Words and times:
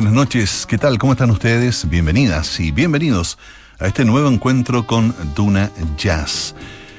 buenas 0.00 0.14
noches. 0.14 0.64
¿Qué 0.64 0.78
tal? 0.78 0.96
¿Cómo 0.96 1.14
están 1.14 1.32
ustedes? 1.32 1.88
Bienvenidas 1.88 2.60
y 2.60 2.70
bienvenidos 2.70 3.36
a 3.80 3.88
este 3.88 4.04
nuevo 4.04 4.28
encuentro 4.28 4.86
con 4.86 5.12
Duna 5.34 5.72
Jazz. 5.96 6.54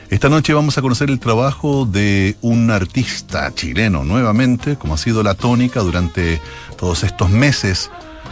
Esta 0.09 0.27
noche 0.27 0.53
vamos 0.53 0.77
a 0.77 0.81
conocer 0.81 1.09
el 1.09 1.17
trabajo 1.17 1.85
de 1.85 2.35
un 2.41 2.69
artista 2.69 3.55
chileno 3.55 4.03
nuevamente, 4.03 4.75
como 4.75 4.95
ha 4.95 4.97
sido 4.97 5.23
la 5.23 5.33
tónica 5.33 5.79
durante 5.79 6.41
todos 6.77 7.05
estos 7.05 7.29
meses. 7.29 7.89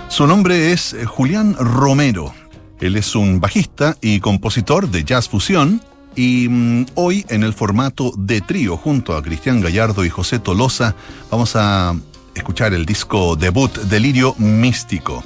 Su 0.10 0.28
nombre 0.28 0.74
es 0.74 0.98
Julián 1.06 1.56
Romero. 1.58 2.34
Él 2.82 2.98
es 2.98 3.16
un 3.16 3.40
bajista 3.40 3.96
y 4.02 4.20
compositor 4.20 4.90
de 4.90 5.06
jazz 5.06 5.30
fusión 5.30 5.82
y 6.14 6.50
mm, 6.50 6.88
hoy 6.96 7.26
en 7.30 7.44
el 7.44 7.54
formato 7.54 8.12
de 8.18 8.42
trío 8.42 8.76
junto 8.76 9.16
a 9.16 9.24
Cristian 9.24 9.62
Gallardo 9.62 10.04
y 10.04 10.10
José 10.10 10.40
Tolosa 10.40 10.94
vamos 11.32 11.56
a 11.56 11.96
escuchar 12.38 12.74
el 12.74 12.86
disco 12.86 13.36
debut 13.36 13.76
Delirio 13.84 14.36
Místico. 14.38 15.24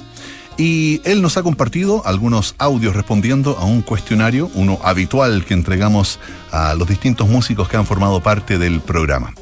Y 0.56 1.00
él 1.04 1.22
nos 1.22 1.36
ha 1.36 1.42
compartido 1.42 2.02
algunos 2.06 2.54
audios 2.58 2.94
respondiendo 2.94 3.56
a 3.58 3.64
un 3.64 3.82
cuestionario, 3.82 4.50
uno 4.54 4.78
habitual 4.82 5.44
que 5.44 5.54
entregamos 5.54 6.18
a 6.50 6.74
los 6.74 6.88
distintos 6.88 7.28
músicos 7.28 7.68
que 7.68 7.76
han 7.76 7.86
formado 7.86 8.20
parte 8.20 8.58
del 8.58 8.80
programa. 8.80 9.32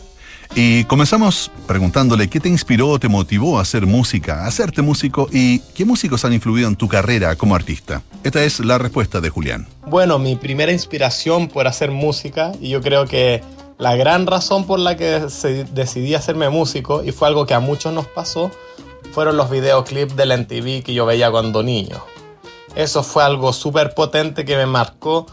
Y 0.55 0.85
comenzamos 0.85 1.51
preguntándole 1.69 2.29
qué 2.29 2.41
te 2.41 2.49
inspiró 2.49 2.89
o 2.89 2.99
te 2.99 3.09
motivó 3.09 3.59
a 3.59 3.63
hacer 3.63 3.87
música, 3.87 4.45
a 4.45 4.47
hacerte 4.49 4.83
músico 4.83 5.29
y 5.33 5.61
qué 5.75 5.85
músicos 5.85 6.25
han 6.25 6.33
influido 6.33 6.69
en 6.69 6.75
tu 6.75 6.89
carrera 6.89 7.37
como 7.37 7.55
artista. 7.55 8.03
Esta 8.25 8.43
es 8.43 8.59
la 8.59 8.77
respuesta 8.77 9.21
de 9.21 9.31
Julián. 9.31 9.69
Bueno, 9.87 10.19
mi 10.19 10.35
primera 10.35 10.73
inspiración 10.73 11.49
por 11.49 11.69
hacer 11.69 11.93
música, 11.93 12.51
y 12.61 12.71
yo 12.71 12.81
creo 12.81 13.07
que 13.07 13.43
la 13.81 13.97
gran 13.97 14.27
razón 14.27 14.67
por 14.67 14.79
la 14.79 14.97
que 14.97 15.27
decidí 15.73 16.15
hacerme 16.15 16.51
músico, 16.51 17.03
y 17.03 17.13
fue 17.13 17.29
algo 17.29 17.47
que 17.47 17.55
a 17.55 17.61
muchos 17.61 17.95
nos 17.95 18.07
pasó, 18.07 18.51
fueron 19.13 19.39
los 19.39 19.49
videoclips 19.49 20.15
del 20.15 20.39
MTV 20.39 20.85
que 20.85 20.93
yo 20.93 21.07
veía 21.07 21.31
cuando 21.31 21.63
niño. 21.63 22.05
Eso 22.75 23.03
fue 23.03 23.25
algo 23.25 23.55
súper 23.55 23.95
potente 23.95 24.45
que 24.45 24.57
me 24.57 24.67
marcó 24.67 25.27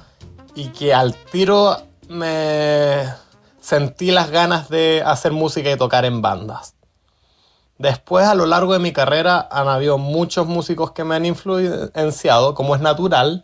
y 0.56 0.70
que 0.70 0.94
al 0.94 1.14
tiro 1.14 1.78
me 2.08 3.04
sentí 3.60 4.12
las 4.12 4.32
ganas 4.32 4.70
de 4.70 5.04
hacer 5.06 5.34
música 5.34 5.70
y 5.70 5.78
tocar 5.78 6.06
en 6.06 6.22
bandas. 6.22 6.74
Después, 7.78 8.26
a 8.26 8.34
lo 8.34 8.46
largo 8.46 8.72
de 8.72 8.80
mi 8.80 8.94
carrera, 8.94 9.46
han 9.52 9.68
habido 9.68 9.98
muchos 9.98 10.48
músicos 10.48 10.92
que 10.92 11.04
me 11.04 11.16
han 11.16 11.26
influenciado, 11.26 12.56
como 12.56 12.76
es 12.76 12.82
natural, 12.82 13.44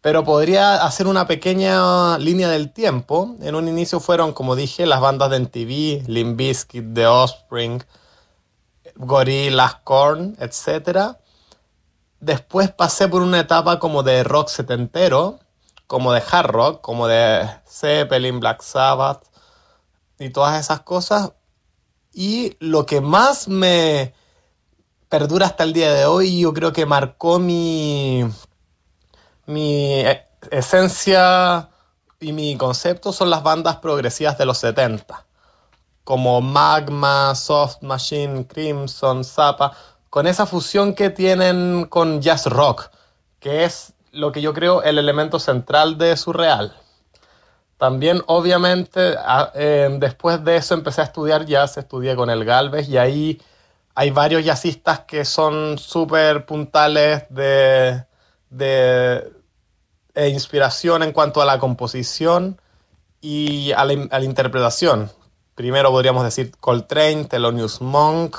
pero 0.00 0.24
podría 0.24 0.84
hacer 0.84 1.06
una 1.06 1.26
pequeña 1.26 2.18
línea 2.18 2.48
del 2.48 2.72
tiempo. 2.72 3.36
En 3.40 3.54
un 3.54 3.68
inicio 3.68 4.00
fueron, 4.00 4.32
como 4.32 4.54
dije, 4.54 4.86
las 4.86 5.00
bandas 5.00 5.30
de 5.30 5.40
MTV, 5.40 6.08
Limp 6.08 6.36
Bizkit, 6.36 6.94
The 6.94 7.06
Offspring, 7.06 7.82
Gorillaz, 8.96 9.76
Korn, 9.84 10.36
etc. 10.38 11.16
Después 12.20 12.70
pasé 12.70 13.08
por 13.08 13.22
una 13.22 13.40
etapa 13.40 13.78
como 13.80 14.02
de 14.02 14.22
rock 14.24 14.48
setentero, 14.48 15.40
como 15.86 16.12
de 16.12 16.22
hard 16.30 16.50
rock, 16.50 16.80
como 16.80 17.08
de 17.08 17.48
Zeppelin, 17.66 18.40
Black 18.40 18.62
Sabbath 18.62 19.24
y 20.18 20.30
todas 20.30 20.60
esas 20.60 20.80
cosas. 20.80 21.32
Y 22.12 22.56
lo 22.60 22.86
que 22.86 23.00
más 23.00 23.48
me 23.48 24.14
perdura 25.08 25.46
hasta 25.46 25.64
el 25.64 25.72
día 25.72 25.92
de 25.92 26.04
hoy, 26.06 26.40
yo 26.40 26.52
creo 26.52 26.72
que 26.72 26.86
marcó 26.86 27.38
mi 27.38 28.24
mi 29.48 30.00
eh, 30.00 30.24
esencia 30.50 31.70
y 32.20 32.32
mi 32.32 32.56
concepto 32.56 33.12
son 33.12 33.30
las 33.30 33.42
bandas 33.42 33.76
progresivas 33.76 34.38
de 34.38 34.44
los 34.44 34.58
70, 34.58 35.24
como 36.04 36.40
Magma, 36.40 37.34
Soft 37.34 37.82
Machine, 37.82 38.46
Crimson, 38.46 39.24
Zappa, 39.24 39.72
con 40.10 40.26
esa 40.26 40.46
fusión 40.46 40.94
que 40.94 41.10
tienen 41.10 41.86
con 41.86 42.20
jazz 42.20 42.46
rock, 42.46 42.90
que 43.40 43.64
es 43.64 43.94
lo 44.12 44.32
que 44.32 44.42
yo 44.42 44.52
creo 44.52 44.82
el 44.82 44.98
elemento 44.98 45.38
central 45.38 45.98
de 45.98 46.16
Surreal. 46.16 46.74
También, 47.78 48.22
obviamente, 48.26 49.14
eh, 49.54 49.88
después 49.98 50.44
de 50.44 50.56
eso 50.56 50.74
empecé 50.74 51.00
a 51.00 51.04
estudiar 51.04 51.46
jazz, 51.46 51.78
estudié 51.78 52.16
con 52.16 52.28
el 52.28 52.44
Galvez 52.44 52.88
y 52.88 52.98
ahí 52.98 53.40
hay 53.94 54.10
varios 54.10 54.44
jazzistas 54.44 55.00
que 55.00 55.24
son 55.24 55.78
súper 55.78 56.44
puntales 56.44 57.24
de, 57.30 58.04
de, 58.50 59.37
e 60.18 60.28
inspiración 60.30 61.04
en 61.04 61.12
cuanto 61.12 61.40
a 61.40 61.44
la 61.44 61.60
composición 61.60 62.60
y 63.20 63.70
a 63.70 63.84
la, 63.84 64.24
interpretación. 64.24 65.12
Primero 65.54 65.90
podríamos 65.90 66.24
decir 66.24 66.50
Coltrane, 66.58 67.26
Thelonious 67.26 67.80
Monk, 67.80 68.36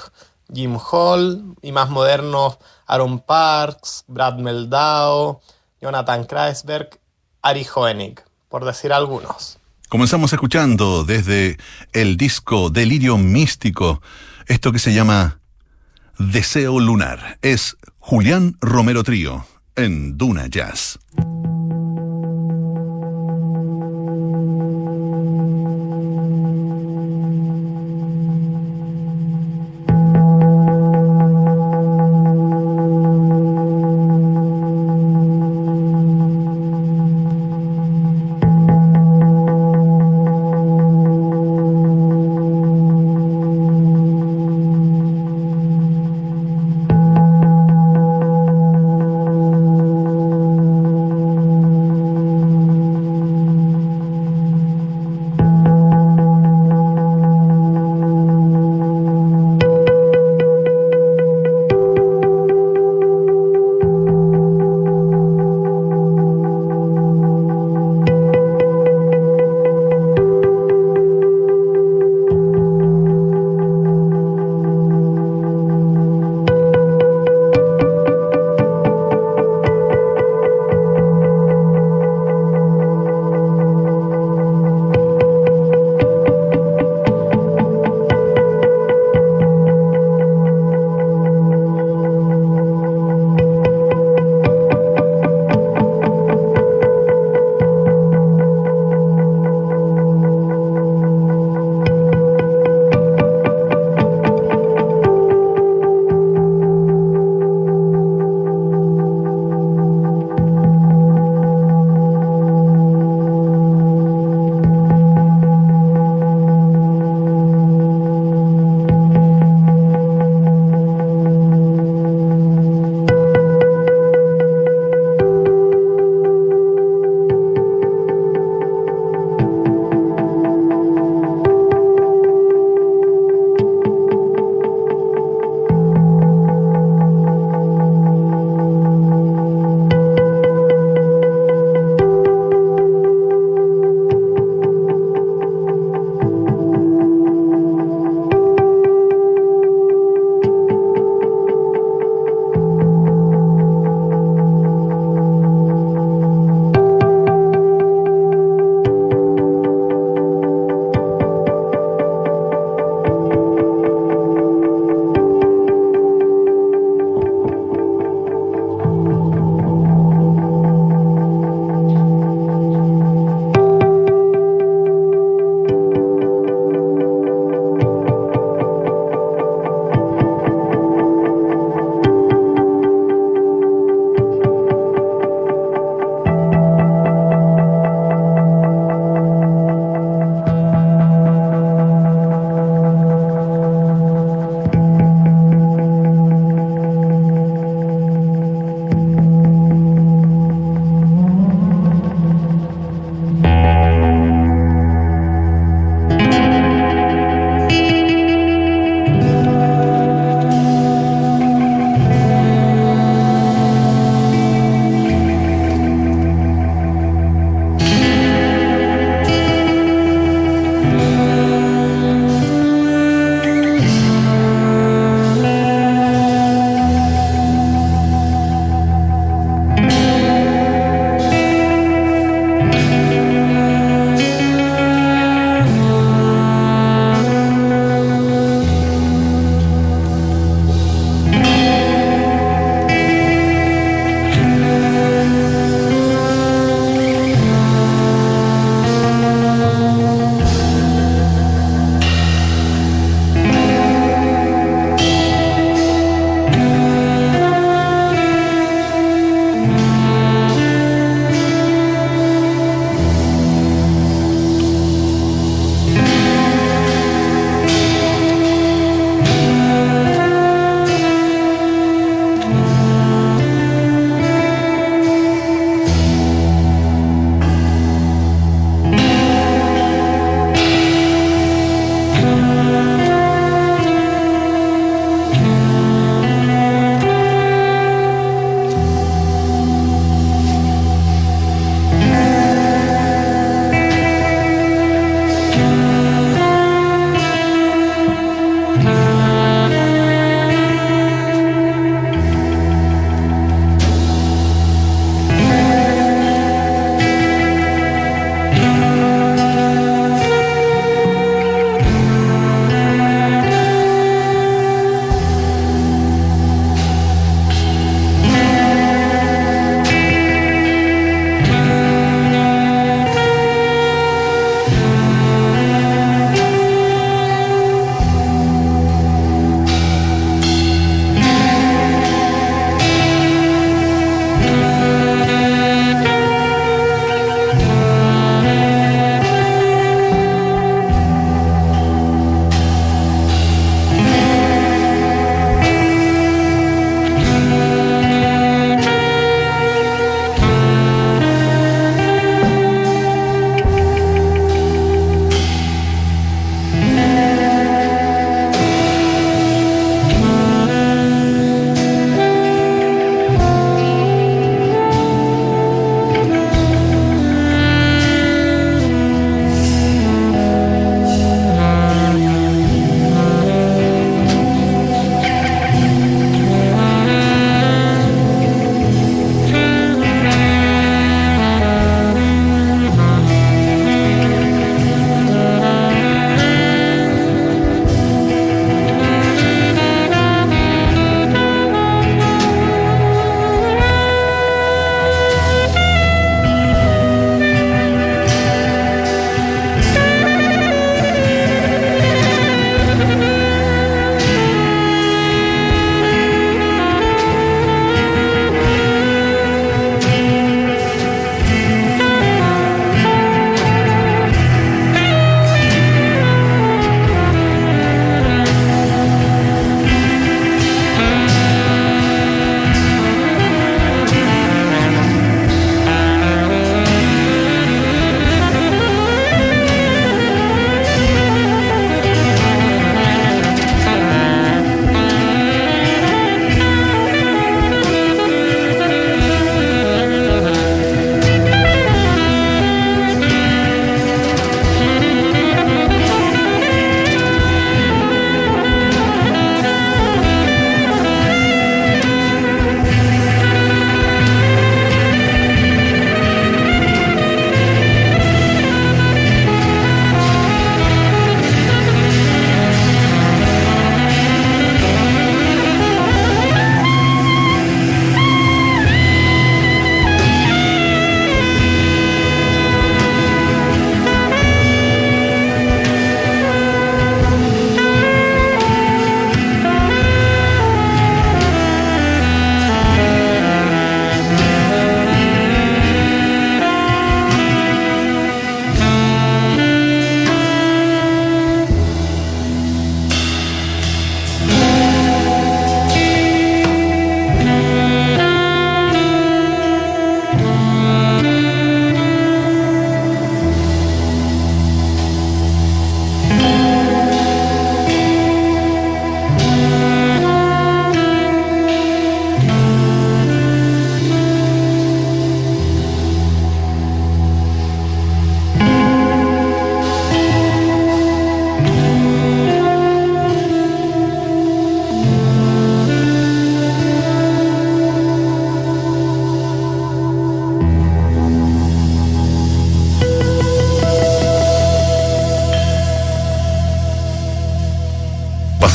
Jim 0.54 0.78
Hall 0.78 1.56
y 1.62 1.72
más 1.72 1.90
modernos 1.90 2.58
Aaron 2.86 3.20
Parks, 3.20 4.04
Brad 4.08 4.40
Meldau, 4.40 5.40
Jonathan 5.82 6.26
Kreisberg, 6.26 7.00
Ari 7.42 7.66
Hoenig, 7.74 8.22
por 8.50 8.66
decir 8.66 8.92
algunos. 8.92 9.58
Comenzamos 9.88 10.34
escuchando 10.34 11.06
desde 11.06 11.58
el 11.94 12.18
disco 12.18 12.70
Delirio 12.70 13.18
Místico, 13.18 14.02
esto 14.48 14.74
que 14.74 14.80
se 14.80 14.94
llama 14.94 15.40
Deseo 16.18 16.82
Lunar. 16.82 17.38
Es 17.42 17.78
Julián 18.00 18.58
Romero 18.60 19.04
Trío 19.04 19.46
en 19.78 20.18
Duna 20.18 20.48
Jazz. 20.48 21.00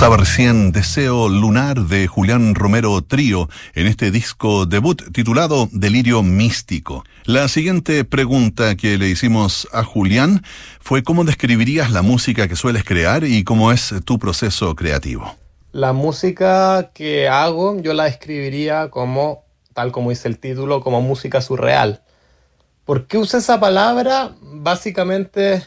Pasaba 0.04 0.18
recién 0.18 0.70
Deseo 0.70 1.30
Lunar 1.30 1.80
de 1.80 2.06
Julián 2.06 2.54
Romero 2.54 3.00
Trío 3.00 3.48
en 3.74 3.86
este 3.86 4.10
disco 4.10 4.66
debut 4.66 5.00
titulado 5.14 5.66
Delirio 5.72 6.22
Místico. 6.22 7.04
La 7.24 7.48
siguiente 7.48 8.04
pregunta 8.04 8.76
que 8.76 8.98
le 8.98 9.08
hicimos 9.08 9.66
a 9.72 9.82
Julián 9.82 10.42
fue 10.78 11.02
cómo 11.02 11.24
describirías 11.24 11.90
la 11.90 12.02
música 12.02 12.48
que 12.48 12.54
sueles 12.54 12.84
crear 12.84 13.24
y 13.24 13.44
cómo 13.44 13.72
es 13.72 13.94
tu 14.04 14.18
proceso 14.18 14.76
creativo. 14.76 15.36
La 15.72 15.94
música 15.94 16.90
que 16.92 17.26
hago 17.26 17.80
yo 17.80 17.94
la 17.94 18.04
describiría 18.04 18.90
como, 18.90 19.46
tal 19.72 19.90
como 19.90 20.10
dice 20.10 20.28
el 20.28 20.38
título, 20.38 20.82
como 20.82 21.00
música 21.00 21.40
surreal. 21.40 22.02
¿Por 22.84 23.06
qué 23.06 23.16
uso 23.16 23.38
esa 23.38 23.58
palabra? 23.58 24.32
Básicamente 24.42 25.66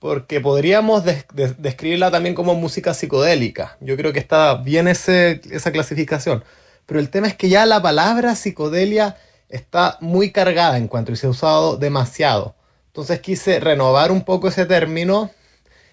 porque 0.00 0.40
podríamos 0.40 1.04
describirla 1.04 2.10
también 2.10 2.34
como 2.34 2.54
música 2.54 2.94
psicodélica. 2.94 3.76
Yo 3.80 3.96
creo 3.96 4.12
que 4.12 4.18
está 4.18 4.56
bien 4.56 4.88
ese, 4.88 5.42
esa 5.50 5.70
clasificación. 5.70 6.42
Pero 6.86 6.98
el 6.98 7.10
tema 7.10 7.28
es 7.28 7.36
que 7.36 7.50
ya 7.50 7.66
la 7.66 7.82
palabra 7.82 8.34
psicodelia 8.34 9.16
está 9.50 9.98
muy 10.00 10.32
cargada 10.32 10.78
en 10.78 10.88
cuanto 10.88 11.12
y 11.12 11.16
se 11.16 11.26
ha 11.26 11.30
usado 11.30 11.76
demasiado. 11.76 12.56
Entonces 12.86 13.20
quise 13.20 13.60
renovar 13.60 14.10
un 14.10 14.24
poco 14.24 14.48
ese 14.48 14.64
término 14.64 15.30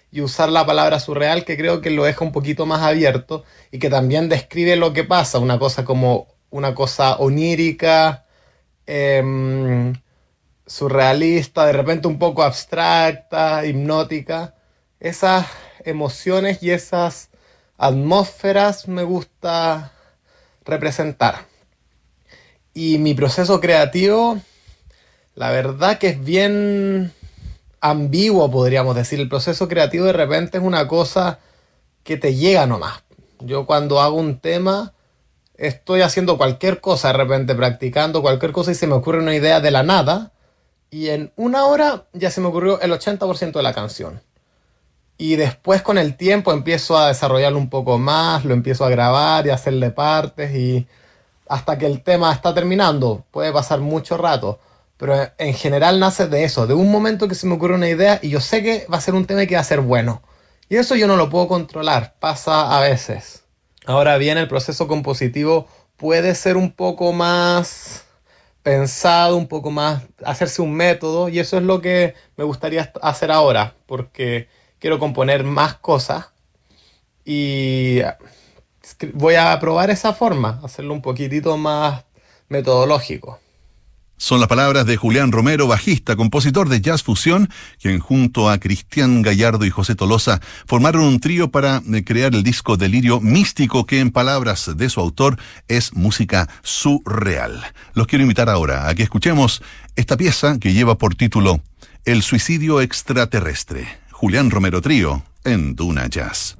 y 0.09 0.21
usar 0.21 0.49
la 0.49 0.65
palabra 0.65 1.01
surreal 1.01 1.43
que 1.43 1.57
creo 1.57 1.81
que 1.81 1.89
lo 1.89 2.05
deja 2.05 2.23
un 2.23 2.31
poquito 2.31 2.65
más 2.65 2.81
abierto 2.81 3.43
y 3.71 3.79
que 3.79 3.89
también 3.89 4.29
describe 4.29 4.77
lo 4.77 4.93
que 4.93 5.03
pasa, 5.03 5.37
una 5.39 5.59
cosa 5.59 5.83
como 5.83 6.27
una 6.49 6.73
cosa 6.73 7.17
onírica, 7.17 8.25
em, 8.85 9.93
surrealista, 10.67 11.65
de 11.65 11.73
repente 11.73 12.07
un 12.07 12.19
poco 12.19 12.43
abstracta, 12.43 13.65
hipnótica. 13.65 14.53
Esas 14.99 15.47
emociones 15.85 16.61
y 16.61 16.71
esas 16.71 17.29
atmósferas 17.77 18.87
me 18.87 19.03
gusta 19.03 19.93
representar. 20.65 21.45
Y 22.73 22.99
mi 22.99 23.13
proceso 23.13 23.59
creativo, 23.59 24.39
la 25.35 25.51
verdad 25.51 25.97
que 25.97 26.09
es 26.09 26.23
bien 26.23 27.13
ambiguo, 27.79 28.51
podríamos 28.51 28.95
decir. 28.95 29.19
El 29.19 29.29
proceso 29.29 29.67
creativo 29.67 30.05
de 30.05 30.13
repente 30.13 30.57
es 30.57 30.63
una 30.63 30.87
cosa 30.87 31.39
que 32.03 32.17
te 32.17 32.35
llega 32.35 32.67
nomás. 32.67 33.03
Yo 33.39 33.65
cuando 33.65 34.01
hago 34.01 34.17
un 34.17 34.39
tema, 34.39 34.93
estoy 35.55 36.01
haciendo 36.01 36.37
cualquier 36.37 36.81
cosa, 36.81 37.09
de 37.09 37.13
repente 37.13 37.55
practicando 37.55 38.21
cualquier 38.21 38.51
cosa 38.51 38.71
y 38.71 38.75
se 38.75 38.87
me 38.87 38.95
ocurre 38.95 39.19
una 39.19 39.35
idea 39.35 39.59
de 39.59 39.71
la 39.71 39.83
nada 39.83 40.33
y 40.89 41.09
en 41.09 41.31
una 41.35 41.65
hora 41.65 42.05
ya 42.13 42.31
se 42.31 42.41
me 42.41 42.47
ocurrió 42.47 42.79
el 42.81 42.91
80% 42.91 43.51
de 43.51 43.63
la 43.63 43.73
canción. 43.73 44.21
Y 45.17 45.35
después 45.35 45.81
con 45.81 45.97
el 45.97 46.15
tiempo 46.15 46.53
empiezo 46.53 46.97
a 46.97 47.07
desarrollarlo 47.07 47.57
un 47.57 47.69
poco 47.69 47.97
más, 47.97 48.45
lo 48.45 48.53
empiezo 48.53 48.85
a 48.85 48.89
grabar 48.89 49.47
y 49.47 49.49
a 49.49 49.55
hacerle 49.55 49.89
partes 49.89 50.55
y 50.55 50.87
hasta 51.49 51.77
que 51.77 51.87
el 51.87 52.03
tema 52.03 52.31
está 52.31 52.53
terminando. 52.53 53.25
Puede 53.31 53.51
pasar 53.51 53.79
mucho 53.79 54.17
rato, 54.17 54.59
pero 54.97 55.15
en 55.37 55.53
general 55.53 55.99
nace 55.99 56.27
de 56.27 56.43
eso, 56.43 56.67
de 56.67 56.75
un 56.75 56.91
momento 56.91 57.27
que 57.27 57.35
se 57.35 57.47
me 57.47 57.55
ocurre 57.55 57.75
una 57.75 57.89
idea 57.89 58.19
y 58.21 58.29
yo 58.29 58.39
sé 58.39 58.61
que 58.61 58.85
va 58.91 58.97
a 58.97 59.01
ser 59.01 59.15
un 59.15 59.25
tema 59.25 59.45
que 59.45 59.55
va 59.55 59.61
a 59.61 59.65
ser 59.65 59.81
bueno. 59.81 60.21
Y 60.69 60.75
eso 60.75 60.95
yo 60.95 61.07
no 61.07 61.15
lo 61.15 61.29
puedo 61.29 61.47
controlar, 61.47 62.15
pasa 62.19 62.77
a 62.77 62.81
veces. 62.81 63.43
Ahora 63.85 64.17
bien, 64.17 64.37
el 64.37 64.47
proceso 64.47 64.87
compositivo 64.87 65.67
puede 65.95 66.35
ser 66.35 66.57
un 66.57 66.71
poco 66.71 67.13
más 67.13 68.06
pensado, 68.67 69.37
un 69.37 69.47
poco 69.47 69.71
más, 69.71 70.03
hacerse 70.25 70.61
un 70.61 70.73
método 70.73 71.29
y 71.29 71.39
eso 71.39 71.55
es 71.55 71.63
lo 71.63 71.79
que 71.79 72.15
me 72.35 72.43
gustaría 72.43 72.91
hacer 73.01 73.31
ahora, 73.31 73.75
porque 73.85 74.49
quiero 74.77 74.99
componer 74.99 75.45
más 75.45 75.75
cosas 75.75 76.33
y 77.23 77.99
voy 79.13 79.35
a 79.35 79.57
probar 79.61 79.89
esa 79.89 80.11
forma, 80.11 80.59
hacerlo 80.65 80.93
un 80.93 81.01
poquitito 81.01 81.55
más 81.55 82.03
metodológico. 82.49 83.39
Son 84.19 84.39
las 84.39 84.49
palabras 84.49 84.87
de 84.87 84.97
Julián 84.97 85.31
Romero, 85.31 85.67
bajista, 85.67 86.15
compositor 86.15 86.69
de 86.69 86.81
jazz 86.81 87.03
fusión, 87.03 87.49
quien 87.79 87.99
junto 87.99 88.49
a 88.49 88.57
Cristian 88.57 89.21
Gallardo 89.21 89.63
y 89.63 89.69
José 89.69 89.93
Tolosa 89.93 90.41
formaron 90.65 91.03
un 91.03 91.19
trío 91.19 91.51
para 91.51 91.83
eh, 91.93 92.03
crear 92.03 92.33
el 92.33 92.41
disco 92.41 92.77
Delirio 92.77 93.21
Místico, 93.21 93.85
que 93.85 93.99
en 93.99 94.09
palabras 94.09 94.71
de 94.75 94.89
su 94.89 94.99
autor 94.99 95.37
es 95.67 95.93
música 95.93 96.49
surreal. 96.63 97.61
Los 97.93 98.07
quiero 98.07 98.23
invitar 98.23 98.49
ahora 98.49 98.89
a 98.89 98.95
que 98.95 99.03
escuchemos 99.03 99.61
esta 99.95 100.17
pieza 100.17 100.57
que 100.57 100.73
lleva 100.73 100.97
por 100.97 101.13
título 101.13 101.61
El 102.03 102.23
suicidio 102.23 102.81
extraterrestre. 102.81 103.87
Julián 104.11 104.49
Romero 104.49 104.81
Trío 104.81 105.21
en 105.43 105.75
Duna 105.75 106.07
Jazz. 106.07 106.57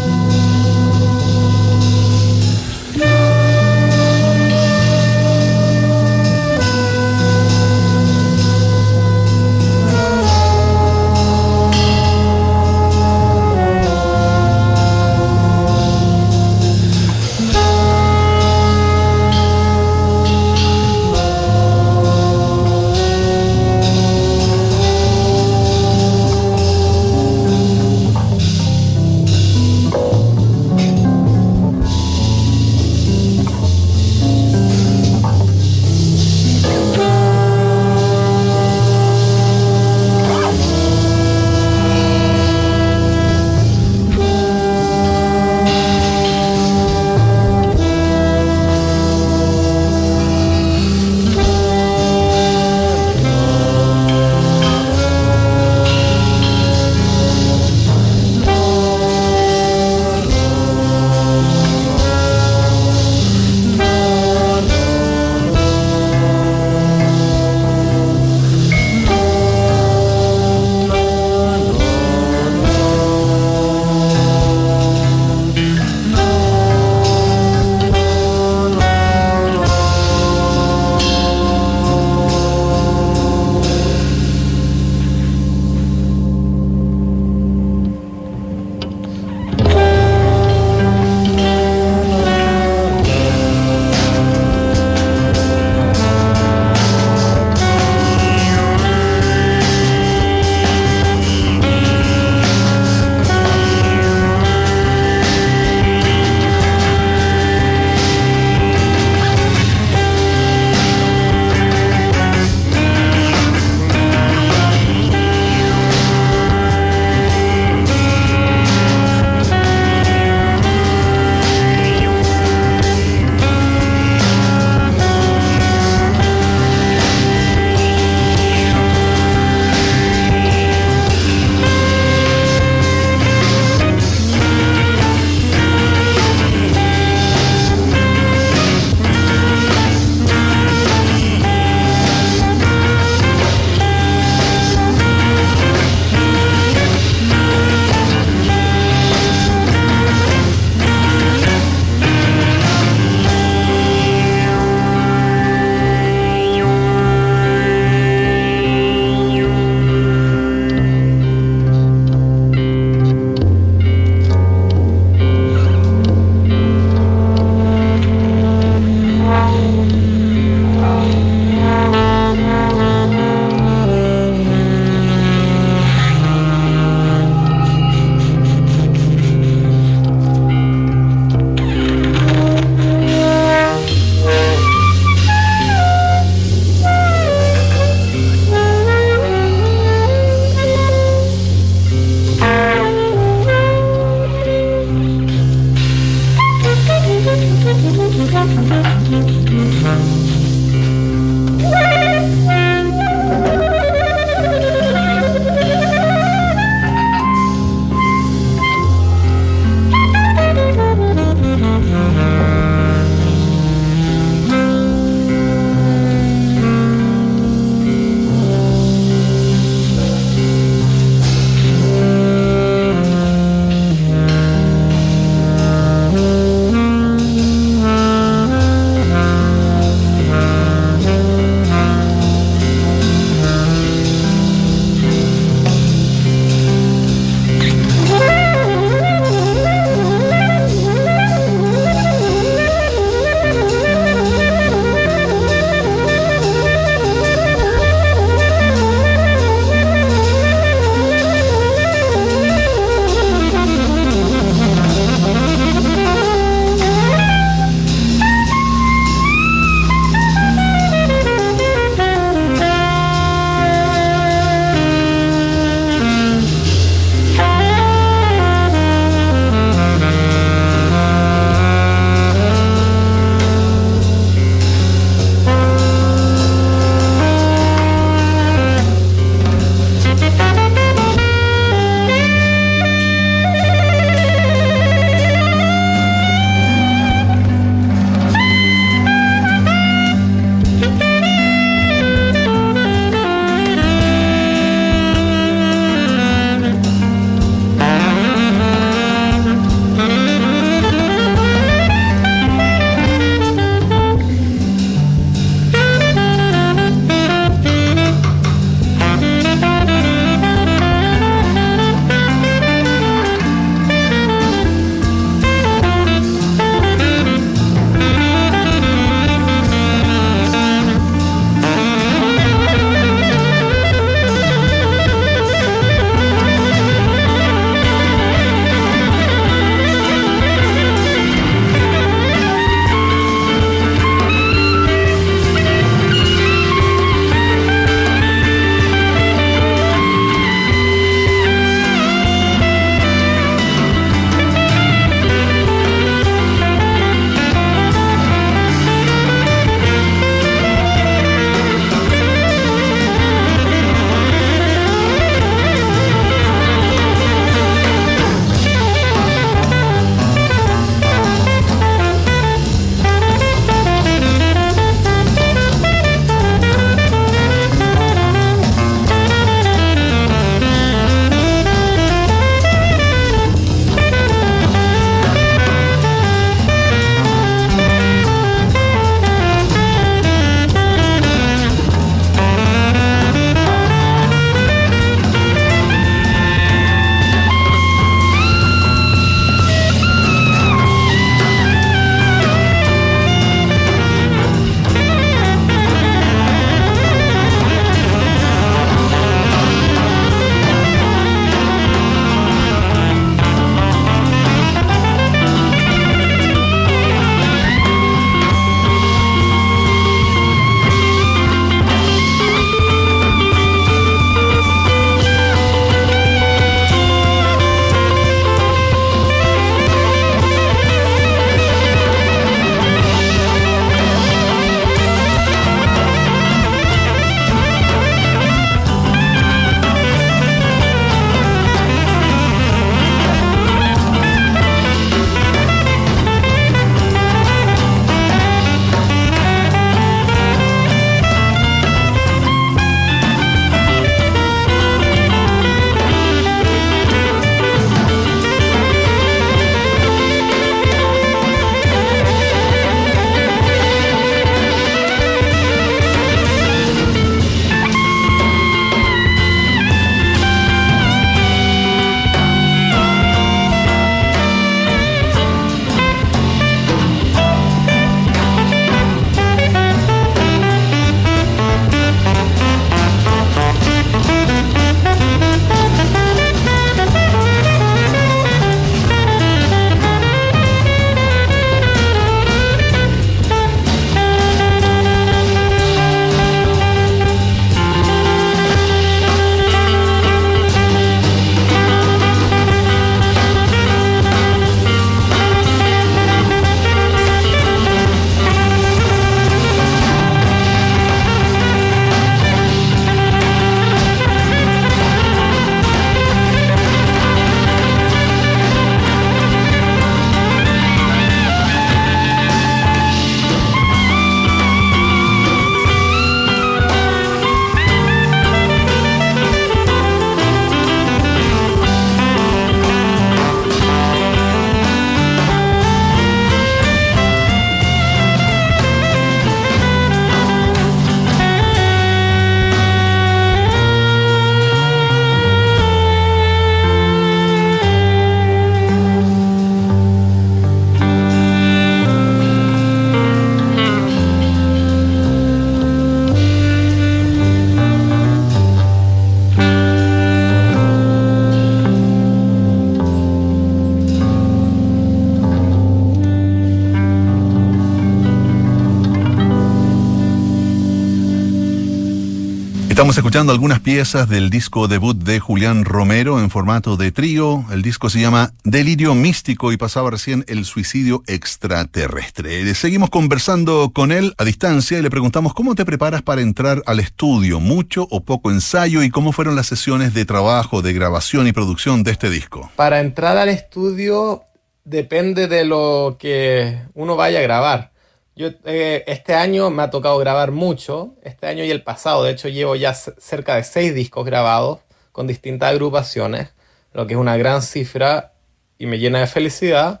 Estamos 563.14 563.30
escuchando 563.30 563.52
algunas 563.52 563.78
piezas 563.78 564.28
del 564.28 564.50
disco 564.50 564.88
debut 564.88 565.16
de 565.16 565.38
Julián 565.38 565.84
Romero 565.84 566.40
en 566.40 566.50
formato 566.50 566.96
de 566.96 567.12
trío. 567.12 567.64
El 567.70 567.80
disco 567.80 568.10
se 568.10 568.20
llama 568.20 568.54
Delirio 568.64 569.14
Místico 569.14 569.70
y 569.70 569.76
pasaba 569.76 570.10
recién 570.10 570.44
El 570.48 570.64
Suicidio 570.64 571.22
Extraterrestre. 571.28 572.74
Seguimos 572.74 573.10
conversando 573.10 573.92
con 573.94 574.10
él 574.10 574.34
a 574.36 574.44
distancia 574.44 574.98
y 574.98 575.02
le 575.02 575.10
preguntamos 575.10 575.54
cómo 575.54 575.76
te 575.76 575.84
preparas 575.84 576.22
para 576.22 576.40
entrar 576.40 576.82
al 576.86 576.98
estudio, 576.98 577.60
mucho 577.60 578.08
o 578.10 578.24
poco 578.24 578.50
ensayo 578.50 579.04
y 579.04 579.10
cómo 579.10 579.30
fueron 579.30 579.54
las 579.54 579.68
sesiones 579.68 580.12
de 580.12 580.24
trabajo, 580.24 580.82
de 580.82 580.92
grabación 580.92 581.46
y 581.46 581.52
producción 581.52 582.02
de 582.02 582.10
este 582.10 582.30
disco. 582.30 582.72
Para 582.74 582.98
entrar 582.98 583.36
al 583.36 583.48
estudio 583.48 584.42
depende 584.82 585.46
de 585.46 585.64
lo 585.64 586.16
que 586.18 586.80
uno 586.94 587.14
vaya 587.14 587.38
a 587.38 587.42
grabar. 587.42 587.93
Yo 588.36 588.48
eh, 588.64 589.04
este 589.06 589.34
año 589.34 589.70
me 589.70 589.84
ha 589.84 589.90
tocado 589.90 590.18
grabar 590.18 590.50
mucho, 590.50 591.14
este 591.22 591.46
año 591.46 591.62
y 591.62 591.70
el 591.70 591.84
pasado, 591.84 592.24
de 592.24 592.32
hecho 592.32 592.48
llevo 592.48 592.74
ya 592.74 592.92
cerca 592.92 593.54
de 593.54 593.62
seis 593.62 593.94
discos 593.94 594.26
grabados 594.26 594.80
con 595.12 595.28
distintas 595.28 595.70
agrupaciones, 595.70 596.52
lo 596.92 597.06
que 597.06 597.14
es 597.14 597.20
una 597.20 597.36
gran 597.36 597.62
cifra 597.62 598.32
y 598.76 598.86
me 598.86 598.98
llena 598.98 599.20
de 599.20 599.28
felicidad. 599.28 600.00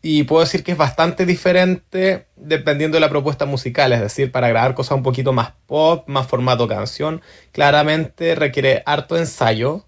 Y 0.00 0.22
puedo 0.24 0.44
decir 0.44 0.64
que 0.64 0.72
es 0.72 0.78
bastante 0.78 1.26
diferente 1.26 2.26
dependiendo 2.36 2.96
de 2.96 3.00
la 3.00 3.10
propuesta 3.10 3.44
musical, 3.44 3.92
es 3.92 4.00
decir, 4.00 4.32
para 4.32 4.48
grabar 4.48 4.74
cosas 4.74 4.96
un 4.96 5.02
poquito 5.02 5.32
más 5.32 5.52
pop, 5.66 6.08
más 6.08 6.26
formato 6.28 6.68
canción, 6.68 7.20
claramente 7.52 8.34
requiere 8.34 8.82
harto 8.86 9.18
ensayo 9.18 9.84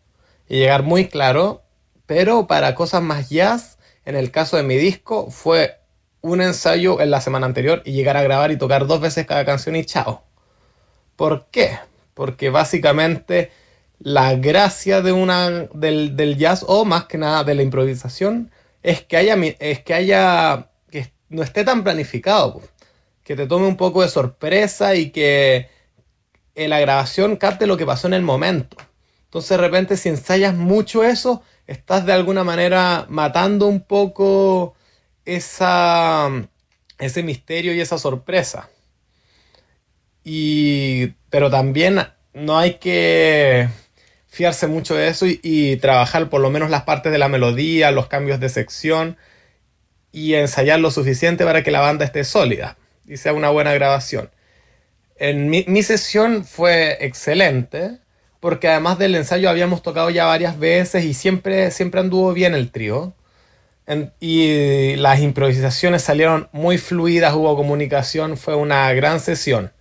y 0.48 0.56
llegar 0.56 0.82
muy 0.82 1.08
claro, 1.08 1.62
pero 2.04 2.46
para 2.46 2.74
cosas 2.74 3.02
más 3.02 3.30
jazz, 3.30 3.78
en 4.04 4.16
el 4.16 4.30
caso 4.30 4.56
de 4.56 4.64
mi 4.64 4.76
disco, 4.76 5.30
fue 5.30 5.78
un 6.20 6.40
ensayo 6.40 7.00
en 7.00 7.10
la 7.10 7.20
semana 7.20 7.46
anterior 7.46 7.82
y 7.84 7.92
llegar 7.92 8.16
a 8.16 8.22
grabar 8.22 8.50
y 8.50 8.58
tocar 8.58 8.86
dos 8.86 9.00
veces 9.00 9.26
cada 9.26 9.44
canción 9.44 9.76
y 9.76 9.84
chao. 9.84 10.22
¿Por 11.16 11.46
qué? 11.50 11.78
Porque 12.14 12.50
básicamente 12.50 13.50
la 13.98 14.34
gracia 14.34 15.02
de 15.02 15.12
una, 15.12 15.68
del, 15.72 16.36
jazz 16.36 16.64
o 16.66 16.84
más 16.84 17.04
que 17.06 17.18
nada 17.18 17.44
de 17.44 17.54
la 17.54 17.62
improvisación 17.62 18.50
es 18.82 19.02
que 19.02 19.16
haya, 19.16 19.36
es 19.58 19.80
que 19.80 19.94
haya, 19.94 20.70
que 20.90 21.12
no 21.28 21.42
esté 21.42 21.64
tan 21.64 21.82
planificado, 21.82 22.62
que 23.24 23.36
te 23.36 23.46
tome 23.46 23.66
un 23.66 23.76
poco 23.76 24.02
de 24.02 24.08
sorpresa 24.08 24.94
y 24.94 25.10
que 25.10 25.68
en 26.54 26.70
la 26.70 26.80
grabación 26.80 27.36
capte 27.36 27.66
lo 27.66 27.76
que 27.76 27.86
pasó 27.86 28.06
en 28.06 28.14
el 28.14 28.22
momento. 28.22 28.76
Entonces 29.24 29.50
de 29.50 29.58
repente 29.58 29.96
si 29.96 30.08
ensayas 30.08 30.54
mucho 30.54 31.04
eso, 31.04 31.42
estás 31.66 32.06
de 32.06 32.12
alguna 32.12 32.44
manera 32.44 33.06
matando 33.08 33.66
un 33.66 33.80
poco 33.80 34.74
esa, 35.28 36.30
ese 36.98 37.22
misterio 37.22 37.74
y 37.74 37.80
esa 37.80 37.98
sorpresa. 37.98 38.70
Y, 40.24 41.08
pero 41.28 41.50
también 41.50 42.00
no 42.32 42.58
hay 42.58 42.74
que 42.74 43.68
fiarse 44.26 44.66
mucho 44.66 44.94
de 44.94 45.08
eso 45.08 45.26
y, 45.26 45.76
trabajar 45.76 46.30
por 46.30 46.40
lo 46.40 46.50
menos 46.50 46.70
las 46.70 46.84
partes 46.84 47.12
de 47.12 47.18
la 47.18 47.28
melodía, 47.28 47.90
los 47.90 48.08
cambios 48.08 48.40
de 48.40 48.48
sección 48.48 49.16
y 50.12 50.34
ensayar 50.34 50.80
lo 50.80 50.90
suficiente 50.90 51.44
para 51.44 51.62
que 51.62 51.70
la 51.70 51.80
banda 51.80 52.04
esté 52.04 52.24
sólida 52.24 52.78
y 53.06 53.18
sea 53.18 53.34
una 53.34 53.50
buena 53.50 53.74
grabación. 53.74 54.30
En 55.16 55.50
mi, 55.50 55.64
mi 55.68 55.82
sesión 55.82 56.44
fue 56.44 57.04
excelente 57.04 57.98
porque 58.40 58.68
además 58.68 58.98
del 58.98 59.14
ensayo 59.14 59.50
habíamos 59.50 59.82
tocado 59.82 60.10
ya 60.10 60.24
varias 60.24 60.58
veces 60.58 61.04
y 61.04 61.12
siempre, 61.12 61.70
siempre 61.70 62.00
anduvo 62.00 62.32
bien 62.32 62.54
el 62.54 62.70
trío 62.70 63.14
y 64.20 64.96
las 64.96 65.20
improvisaciones 65.20 66.02
salieron 66.02 66.48
muy 66.52 66.76
fluidas, 66.78 67.34
hubo 67.34 67.56
comunicación, 67.56 68.36
fue 68.36 68.54
una 68.54 68.92
gran 68.92 69.20
sesión. 69.20 69.72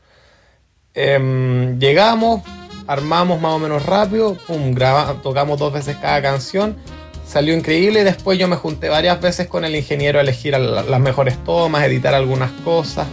Em, 0.94 1.78
llegamos, 1.80 2.42
armamos 2.88 3.42
más 3.42 3.54
o 3.54 3.60
menos 3.60 3.86
rápido, 3.86 4.36
pum, 4.48 4.74
tocamos 5.22 5.60
dos 5.60 5.74
veces 5.74 5.98
cada 5.98 6.22
canción, 6.22 6.78
salió 7.26 7.54
increíble 7.54 8.02
y 8.02 8.04
después 8.04 8.40
yo 8.40 8.48
me 8.48 8.56
junté 8.56 8.88
varias 8.88 9.20
veces 9.20 9.48
con 9.48 9.66
el 9.66 9.76
ingeniero 9.76 10.20
a 10.20 10.22
elegir 10.22 10.58
las 10.58 11.00
mejores 11.00 11.38
tomas, 11.44 11.84
editar 11.84 12.14
algunas 12.14 12.52
cosas. 12.64 13.08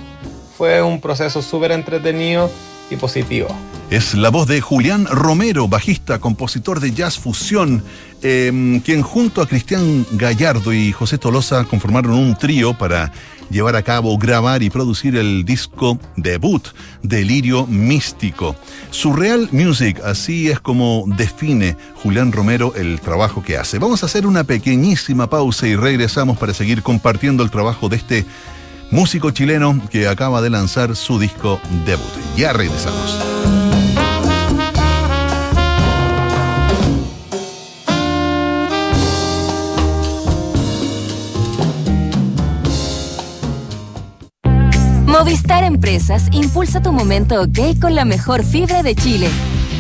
Fue 0.56 0.80
un 0.80 1.00
proceso 1.00 1.42
súper 1.42 1.72
entretenido 1.72 2.48
y 2.90 2.96
positivo. 2.96 3.48
Es 3.90 4.14
la 4.14 4.30
voz 4.30 4.48
de 4.48 4.60
Julián 4.60 5.06
Romero, 5.06 5.68
bajista, 5.68 6.18
compositor 6.18 6.80
de 6.80 6.92
jazz 6.92 7.18
fusión, 7.18 7.82
em, 8.22 8.80
quien 8.80 9.02
junto 9.02 9.42
a 9.42 9.46
Cristian 9.46 10.06
Gallardo 10.12 10.72
y 10.72 10.90
José 10.92 11.18
Tolosa 11.18 11.64
conformaron 11.64 12.14
un 12.14 12.34
trío 12.36 12.74
para 12.74 13.12
llevar 13.50 13.76
a 13.76 13.82
cabo, 13.82 14.16
grabar 14.18 14.62
y 14.62 14.70
producir 14.70 15.16
el 15.16 15.44
disco 15.44 15.98
debut, 16.16 16.66
Delirio 17.02 17.66
Místico. 17.66 18.56
Surreal 18.90 19.48
Music, 19.52 20.00
así 20.04 20.48
es 20.48 20.60
como 20.60 21.04
define 21.06 21.76
Julián 22.02 22.32
Romero 22.32 22.72
el 22.74 23.00
trabajo 23.00 23.42
que 23.42 23.58
hace. 23.58 23.78
Vamos 23.78 24.02
a 24.02 24.06
hacer 24.06 24.26
una 24.26 24.44
pequeñísima 24.44 25.28
pausa 25.28 25.66
y 25.66 25.76
regresamos 25.76 26.38
para 26.38 26.54
seguir 26.54 26.82
compartiendo 26.82 27.42
el 27.42 27.50
trabajo 27.50 27.88
de 27.88 27.96
este 27.96 28.24
músico 28.90 29.30
chileno 29.30 29.80
que 29.90 30.08
acaba 30.08 30.40
de 30.40 30.50
lanzar 30.50 30.96
su 30.96 31.18
disco 31.18 31.60
debut. 31.84 32.04
Ya 32.36 32.52
regresamos. 32.52 33.18
Movistar 45.06 45.62
Empresas 45.62 46.24
impulsa 46.32 46.82
tu 46.82 46.92
momento 46.92 47.40
OK 47.40 47.80
con 47.80 47.94
la 47.94 48.04
mejor 48.04 48.44
fibra 48.44 48.82
de 48.82 48.94
Chile. 48.94 49.28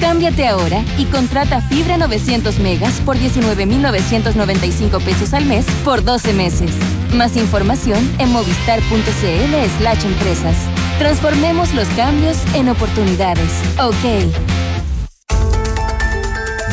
Cámbiate 0.00 0.46
ahora 0.46 0.84
y 0.98 1.04
contrata 1.06 1.60
fibra 1.60 1.96
900 1.96 2.58
megas 2.58 3.00
por 3.00 3.16
19.995 3.16 5.02
pesos 5.02 5.34
al 5.34 5.46
mes 5.46 5.66
por 5.84 6.04
12 6.04 6.32
meses. 6.32 6.70
Más 7.14 7.36
información 7.36 7.98
en 8.18 8.32
movistar.cl 8.32 9.78
slash 9.78 10.04
empresas. 10.04 10.56
Transformemos 10.98 11.74
los 11.74 11.88
cambios 11.88 12.36
en 12.54 12.68
oportunidades. 12.68 13.50
OK. 13.78 14.32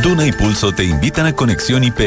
Duna 0.02 0.26
y 0.26 0.32
Pulso 0.32 0.72
te 0.72 0.84
invitan 0.84 1.28
a 1.28 1.36
Conexión 1.36 1.84
IP 1.84 2.02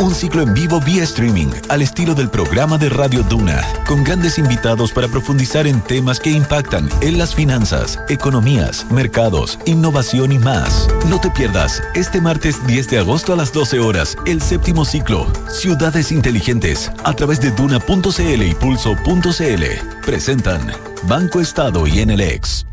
un 0.00 0.14
ciclo 0.14 0.42
en 0.42 0.54
vivo 0.54 0.80
vía 0.80 1.04
streaming 1.04 1.48
al 1.68 1.82
estilo 1.82 2.14
del 2.14 2.30
programa 2.30 2.78
de 2.78 2.88
Radio 2.88 3.22
Duna, 3.22 3.62
con 3.86 4.02
grandes 4.02 4.38
invitados 4.38 4.92
para 4.92 5.08
profundizar 5.08 5.66
en 5.66 5.80
temas 5.82 6.18
que 6.18 6.30
impactan 6.30 6.88
en 7.02 7.18
las 7.18 7.34
finanzas, 7.34 8.00
economías, 8.08 8.86
mercados, 8.90 9.58
innovación 9.66 10.32
y 10.32 10.38
más. 10.38 10.88
No 11.08 11.20
te 11.20 11.30
pierdas 11.30 11.82
este 11.94 12.20
martes 12.20 12.66
10 12.66 12.88
de 12.88 12.98
agosto 12.98 13.34
a 13.34 13.36
las 13.36 13.52
12 13.52 13.78
horas 13.78 14.16
el 14.26 14.40
séptimo 14.40 14.84
ciclo 14.84 15.26
Ciudades 15.48 16.12
Inteligentes 16.12 16.90
a 17.04 17.14
través 17.14 17.40
de 17.40 17.50
duna.cl 17.50 18.42
y 18.42 18.54
pulso.cl. 18.54 19.64
Presentan 20.04 20.72
Banco 21.04 21.40
Estado 21.40 21.86
y 21.86 22.04
NLX. 22.04 22.66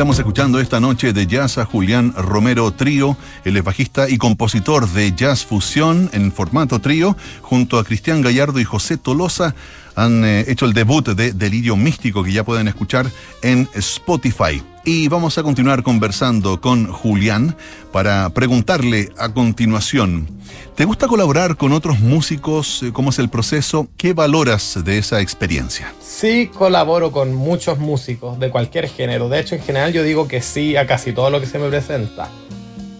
Estamos 0.00 0.18
escuchando 0.18 0.60
esta 0.60 0.80
noche 0.80 1.12
de 1.12 1.26
jazz 1.26 1.58
a 1.58 1.66
Julián 1.66 2.14
Romero 2.16 2.72
Trío, 2.72 3.18
el 3.44 3.60
bajista 3.60 4.08
y 4.08 4.16
compositor 4.16 4.88
de 4.88 5.14
jazz 5.14 5.44
fusión 5.44 6.08
en 6.14 6.32
formato 6.32 6.78
trío, 6.78 7.18
junto 7.42 7.78
a 7.78 7.84
Cristian 7.84 8.22
Gallardo 8.22 8.60
y 8.60 8.64
José 8.64 8.96
Tolosa. 8.96 9.54
Han 10.00 10.24
eh, 10.24 10.46
hecho 10.48 10.64
el 10.64 10.72
debut 10.72 11.06
de 11.10 11.34
Delirio 11.34 11.76
Místico 11.76 12.24
que 12.24 12.32
ya 12.32 12.42
pueden 12.42 12.68
escuchar 12.68 13.10
en 13.42 13.68
Spotify. 13.74 14.62
Y 14.82 15.08
vamos 15.08 15.36
a 15.36 15.42
continuar 15.42 15.82
conversando 15.82 16.58
con 16.58 16.90
Julián 16.90 17.54
para 17.92 18.30
preguntarle 18.30 19.10
a 19.18 19.28
continuación, 19.28 20.26
¿te 20.74 20.86
gusta 20.86 21.06
colaborar 21.06 21.58
con 21.58 21.74
otros 21.74 22.00
músicos? 22.00 22.82
¿Cómo 22.94 23.10
es 23.10 23.18
el 23.18 23.28
proceso? 23.28 23.88
¿Qué 23.98 24.14
valoras 24.14 24.82
de 24.82 24.96
esa 24.96 25.20
experiencia? 25.20 25.92
Sí, 26.00 26.46
colaboro 26.46 27.12
con 27.12 27.34
muchos 27.34 27.78
músicos 27.78 28.40
de 28.40 28.48
cualquier 28.48 28.88
género. 28.88 29.28
De 29.28 29.40
hecho, 29.40 29.54
en 29.54 29.60
general 29.60 29.92
yo 29.92 30.02
digo 30.02 30.26
que 30.26 30.40
sí 30.40 30.76
a 30.76 30.86
casi 30.86 31.12
todo 31.12 31.28
lo 31.28 31.40
que 31.40 31.46
se 31.46 31.58
me 31.58 31.68
presenta. 31.68 32.30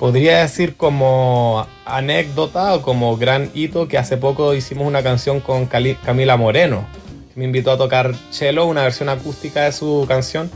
Podría 0.00 0.38
decir 0.38 0.76
como 0.76 1.66
anécdota 1.84 2.74
o 2.74 2.80
como 2.80 3.18
gran 3.18 3.50
hito 3.52 3.86
que 3.86 3.98
hace 3.98 4.16
poco 4.16 4.54
hicimos 4.54 4.86
una 4.86 5.02
canción 5.02 5.40
con 5.40 5.66
Camila 5.66 6.38
Moreno. 6.38 6.86
me 7.34 7.44
invitó 7.44 7.70
a 7.70 7.76
tocar 7.76 8.14
cello, 8.30 8.64
una 8.64 8.82
versión 8.82 9.10
acústica 9.10 9.64
de 9.64 9.72
su 9.72 10.06
canción 10.08 10.50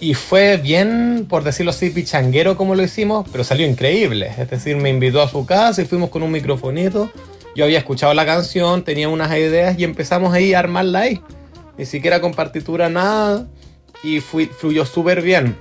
y 0.00 0.14
fue 0.14 0.56
bien, 0.56 1.26
por 1.28 1.44
decirlo 1.44 1.72
así, 1.72 1.90
pichanguero 1.90 2.56
como 2.56 2.74
lo 2.74 2.82
hicimos, 2.82 3.28
pero 3.30 3.44
salió 3.44 3.66
increíble. 3.66 4.32
Es 4.38 4.48
decir, 4.48 4.78
me 4.78 4.88
invitó 4.88 5.20
a 5.20 5.28
su 5.28 5.44
casa 5.44 5.82
y 5.82 5.84
fuimos 5.84 6.08
con 6.08 6.22
un 6.22 6.32
microfonito. 6.32 7.12
Yo 7.54 7.64
había 7.64 7.80
escuchado 7.80 8.14
la 8.14 8.24
canción, 8.24 8.82
tenía 8.82 9.10
unas 9.10 9.30
ideas 9.36 9.78
y 9.78 9.84
empezamos 9.84 10.32
ahí 10.32 10.54
a 10.54 10.58
armarla 10.58 11.00
ahí. 11.00 11.20
Ni 11.76 11.84
siquiera 11.84 12.22
con 12.22 12.32
partitura, 12.32 12.88
nada. 12.88 13.46
Y 14.02 14.20
fluyó 14.20 14.86
súper 14.86 15.20
bien. 15.20 15.54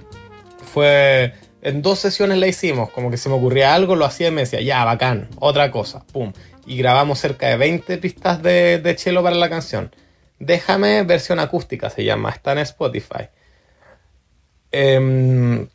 Fue 0.73 1.33
en 1.61 1.81
dos 1.81 1.99
sesiones 1.99 2.37
la 2.37 2.47
hicimos, 2.47 2.89
como 2.91 3.11
que 3.11 3.17
se 3.17 3.29
me 3.29 3.35
ocurría 3.35 3.73
algo, 3.73 3.95
lo 3.95 4.05
hacía 4.05 4.29
y 4.29 4.31
me 4.31 4.41
decía, 4.41 4.61
ya, 4.61 4.83
bacán, 4.85 5.27
otra 5.39 5.71
cosa, 5.71 6.03
pum. 6.11 6.33
Y 6.65 6.77
grabamos 6.77 7.19
cerca 7.19 7.47
de 7.47 7.57
20 7.57 7.97
pistas 7.97 8.41
de, 8.41 8.79
de 8.79 8.97
cello 8.97 9.23
para 9.23 9.35
la 9.35 9.49
canción. 9.49 9.93
Déjame 10.39 11.03
versión 11.03 11.39
acústica, 11.39 11.89
se 11.89 12.03
llama, 12.03 12.29
está 12.29 12.53
en 12.53 12.59
Spotify. 12.59 13.29
Em, 14.71 15.67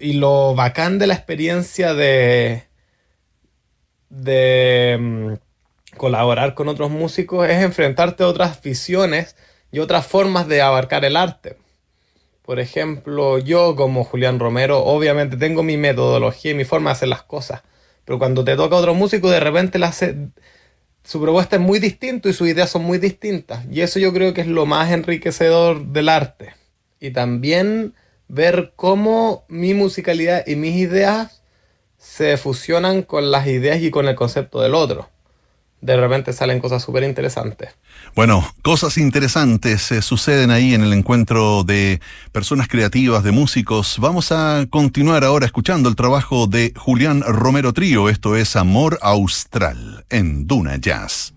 y 0.00 0.12
lo 0.14 0.54
bacán 0.54 0.98
de 0.98 1.06
la 1.06 1.14
experiencia 1.14 1.94
de, 1.94 2.64
de 4.10 4.92
em, 4.92 5.38
colaborar 5.96 6.54
con 6.54 6.68
otros 6.68 6.90
músicos 6.90 7.48
es 7.48 7.62
enfrentarte 7.62 8.22
a 8.22 8.28
otras 8.28 8.60
visiones 8.62 9.36
y 9.72 9.78
otras 9.78 10.06
formas 10.06 10.48
de 10.48 10.60
abarcar 10.62 11.04
el 11.04 11.16
arte. 11.16 11.56
Por 12.42 12.58
ejemplo, 12.58 13.38
yo 13.38 13.76
como 13.76 14.04
Julián 14.04 14.38
Romero, 14.38 14.84
obviamente 14.84 15.36
tengo 15.36 15.62
mi 15.62 15.76
metodología 15.76 16.52
y 16.52 16.54
mi 16.54 16.64
forma 16.64 16.90
de 16.90 16.92
hacer 16.92 17.08
las 17.08 17.22
cosas, 17.22 17.62
pero 18.04 18.18
cuando 18.18 18.44
te 18.44 18.56
toca 18.56 18.76
otro 18.76 18.94
músico, 18.94 19.30
de 19.30 19.40
repente 19.40 19.78
la 19.78 19.92
su 21.02 21.20
propuesta 21.20 21.56
es 21.56 21.62
muy 21.62 21.78
distinta 21.78 22.28
y 22.28 22.32
sus 22.32 22.48
ideas 22.48 22.70
son 22.70 22.82
muy 22.84 22.98
distintas. 22.98 23.64
Y 23.70 23.80
eso 23.80 23.98
yo 23.98 24.12
creo 24.12 24.34
que 24.34 24.42
es 24.42 24.46
lo 24.46 24.66
más 24.66 24.92
enriquecedor 24.92 25.86
del 25.86 26.08
arte. 26.08 26.54
Y 27.00 27.10
también 27.10 27.94
ver 28.28 28.72
cómo 28.76 29.44
mi 29.48 29.74
musicalidad 29.74 30.46
y 30.46 30.56
mis 30.56 30.76
ideas 30.76 31.42
se 31.98 32.36
fusionan 32.36 33.02
con 33.02 33.30
las 33.30 33.46
ideas 33.46 33.80
y 33.80 33.90
con 33.90 34.08
el 34.08 34.14
concepto 34.14 34.60
del 34.60 34.74
otro 34.74 35.08
de 35.80 35.96
repente 35.96 36.32
salen 36.32 36.60
cosas 36.60 36.82
súper 36.82 37.04
interesantes. 37.04 37.70
Bueno, 38.14 38.46
cosas 38.62 38.98
interesantes 38.98 39.82
se 39.82 40.02
suceden 40.02 40.50
ahí 40.50 40.74
en 40.74 40.82
el 40.82 40.92
encuentro 40.92 41.64
de 41.64 42.00
personas 42.32 42.68
creativas, 42.68 43.24
de 43.24 43.32
músicos. 43.32 43.96
Vamos 43.98 44.32
a 44.32 44.66
continuar 44.68 45.24
ahora 45.24 45.46
escuchando 45.46 45.88
el 45.88 45.96
trabajo 45.96 46.46
de 46.46 46.72
Julián 46.76 47.22
Romero 47.22 47.72
Trío. 47.72 48.08
Esto 48.08 48.36
es 48.36 48.56
Amor 48.56 48.98
Austral 49.02 50.04
en 50.10 50.46
Duna 50.46 50.76
Jazz. 50.76 51.34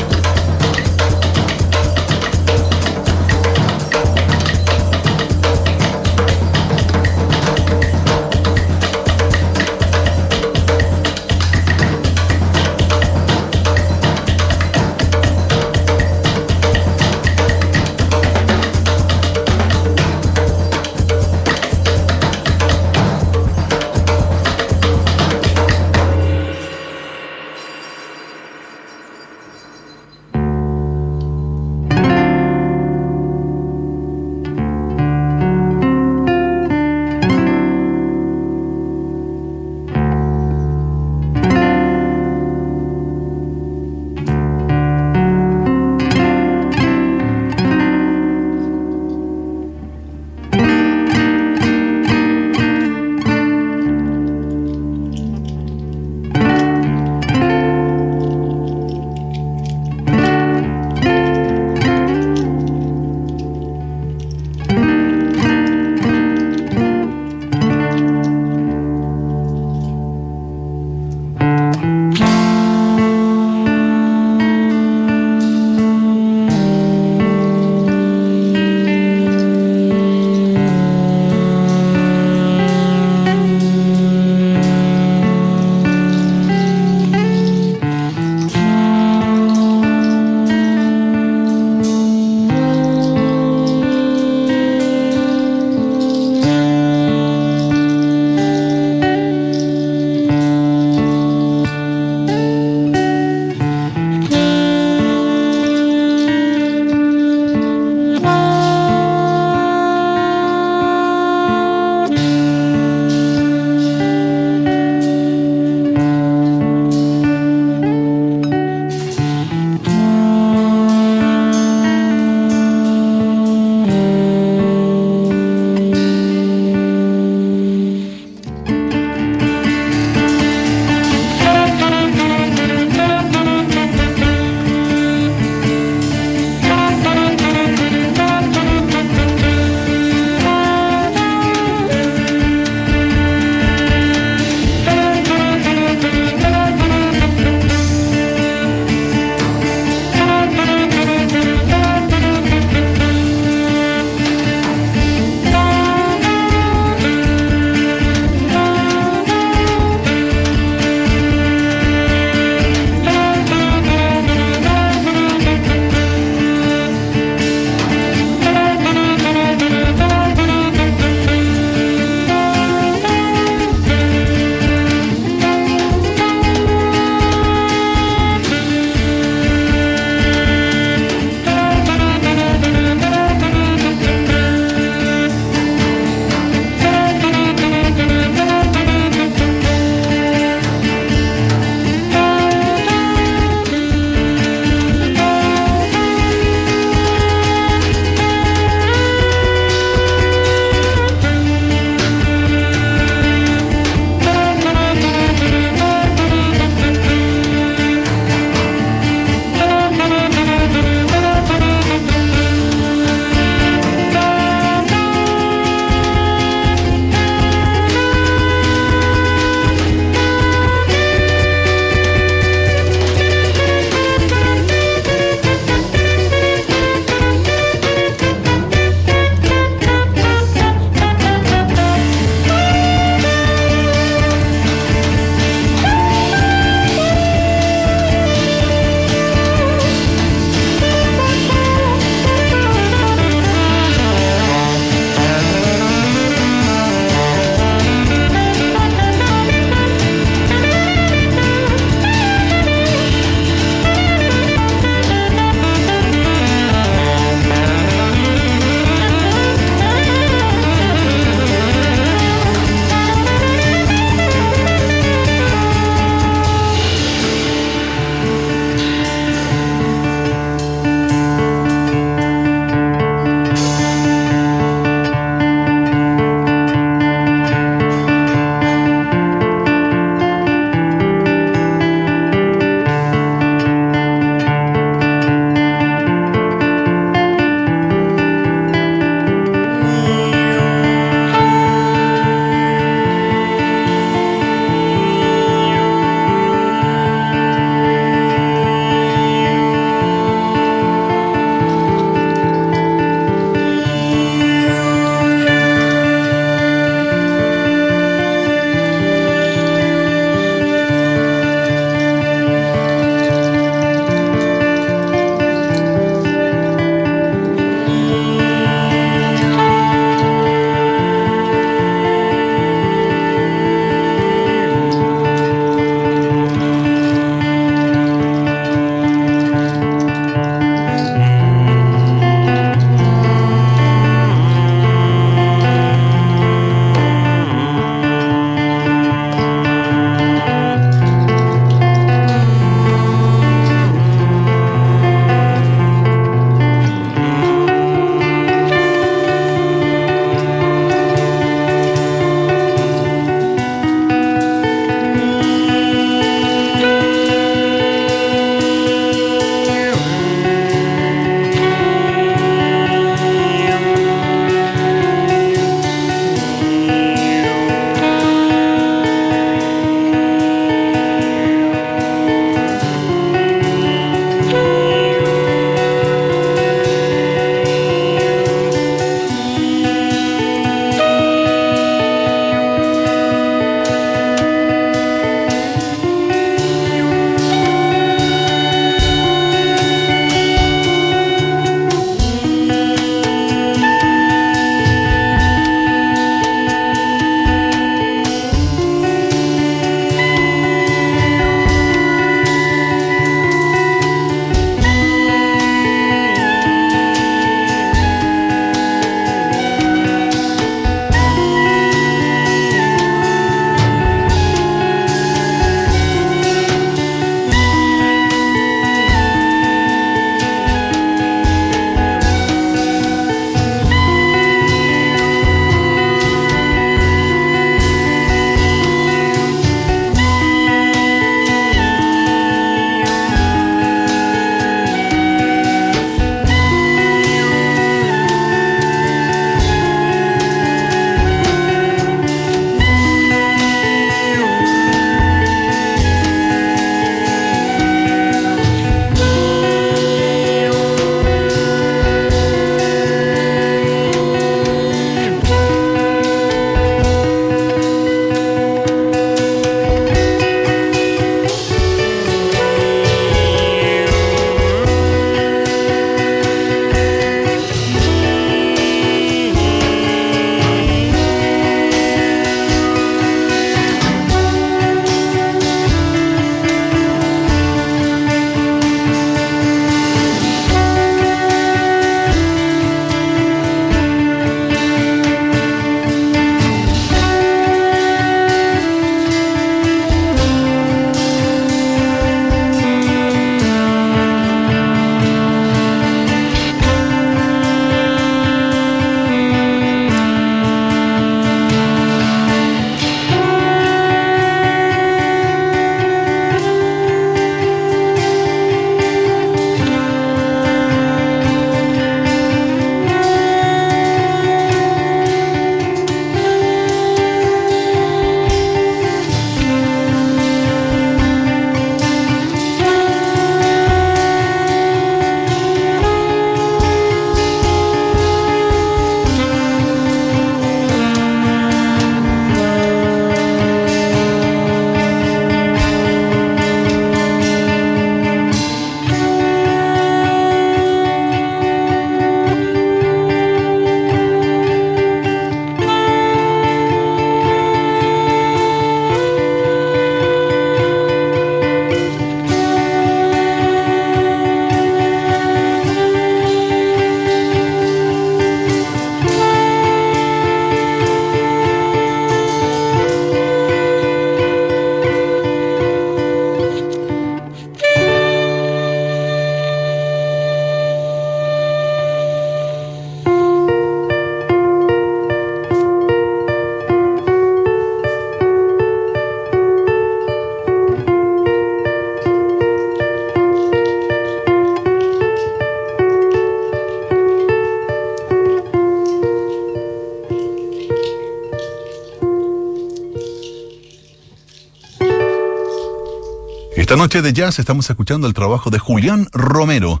Noche 597.02 597.20
de 597.20 597.32
jazz 597.32 597.58
estamos 597.58 597.90
escuchando 597.90 598.28
el 598.28 598.32
trabajo 598.32 598.70
de 598.70 598.78
Julián 598.78 599.26
Romero. 599.32 600.00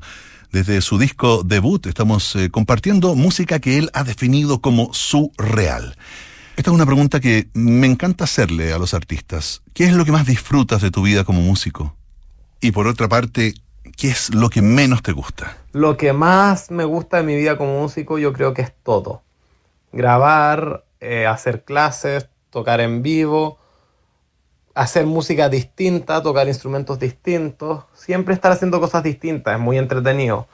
Desde 0.52 0.80
su 0.80 0.98
disco 0.98 1.42
debut 1.42 1.84
estamos 1.86 2.36
eh, 2.36 2.48
compartiendo 2.48 3.16
música 3.16 3.58
que 3.58 3.76
él 3.76 3.90
ha 3.92 4.04
definido 4.04 4.60
como 4.60 4.94
su 4.94 5.32
real. 5.36 5.96
Esta 6.56 6.70
es 6.70 6.74
una 6.76 6.86
pregunta 6.86 7.18
que 7.18 7.48
me 7.54 7.88
encanta 7.88 8.22
hacerle 8.22 8.72
a 8.72 8.78
los 8.78 8.94
artistas. 8.94 9.62
¿Qué 9.74 9.82
es 9.82 9.94
lo 9.94 10.04
que 10.04 10.12
más 10.12 10.26
disfrutas 10.26 10.80
de 10.80 10.92
tu 10.92 11.02
vida 11.02 11.24
como 11.24 11.40
músico? 11.40 11.96
Y 12.60 12.70
por 12.70 12.86
otra 12.86 13.08
parte, 13.08 13.54
¿qué 13.96 14.08
es 14.08 14.32
lo 14.32 14.48
que 14.48 14.62
menos 14.62 15.02
te 15.02 15.10
gusta? 15.10 15.56
Lo 15.72 15.96
que 15.96 16.12
más 16.12 16.70
me 16.70 16.84
gusta 16.84 17.16
de 17.16 17.24
mi 17.24 17.34
vida 17.34 17.58
como 17.58 17.80
músico 17.80 18.20
yo 18.20 18.32
creo 18.32 18.54
que 18.54 18.62
es 18.62 18.72
todo. 18.84 19.22
Grabar, 19.90 20.84
eh, 21.00 21.26
hacer 21.26 21.64
clases, 21.64 22.28
tocar 22.50 22.80
en 22.80 23.02
vivo, 23.02 23.58
hacer 24.74 25.06
música 25.06 25.48
distinta, 25.48 26.22
tocar 26.22 26.48
instrumentos 26.48 26.98
distintos, 26.98 27.84
siempre 27.94 28.34
estar 28.34 28.52
haciendo 28.52 28.80
cosas 28.80 29.02
distintas, 29.02 29.54
es 29.54 29.60
muy 29.60 29.78
entretenido. 29.78 30.46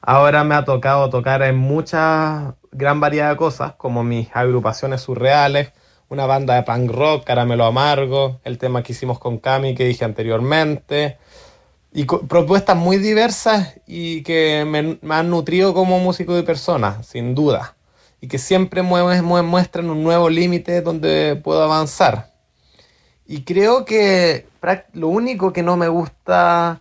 Ahora 0.00 0.44
me 0.44 0.54
ha 0.54 0.64
tocado 0.64 1.08
tocar 1.08 1.42
en 1.42 1.56
mucha 1.56 2.56
gran 2.72 3.00
variedad 3.00 3.30
de 3.30 3.36
cosas, 3.36 3.72
como 3.74 4.04
mis 4.04 4.28
agrupaciones 4.34 5.00
surreales, 5.00 5.72
una 6.08 6.26
banda 6.26 6.54
de 6.56 6.62
punk 6.62 6.90
rock, 6.90 7.24
Caramelo 7.24 7.64
Amargo, 7.64 8.40
el 8.44 8.58
tema 8.58 8.82
que 8.82 8.92
hicimos 8.92 9.18
con 9.18 9.38
Cami 9.38 9.74
que 9.74 9.86
dije 9.86 10.04
anteriormente, 10.04 11.18
y 11.92 12.04
propuestas 12.04 12.76
muy 12.76 12.98
diversas 12.98 13.80
y 13.86 14.22
que 14.24 14.64
me, 14.66 14.98
han 15.14 15.30
nutrido 15.30 15.72
como 15.72 16.00
músico 16.00 16.36
y 16.38 16.42
persona, 16.42 17.02
sin 17.04 17.34
duda, 17.34 17.76
y 18.20 18.26
que 18.28 18.38
siempre 18.38 18.82
muestran 18.82 19.88
un 19.88 20.02
nuevo 20.02 20.28
límite 20.28 20.82
donde 20.82 21.40
puedo 21.42 21.62
avanzar. 21.62 22.33
Y 23.26 23.44
creo 23.44 23.84
que 23.84 24.46
lo 24.92 25.08
único 25.08 25.52
que 25.52 25.62
no 25.62 25.76
me 25.76 25.88
gusta 25.88 26.80